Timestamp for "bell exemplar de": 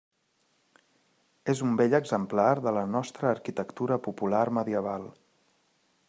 1.81-2.73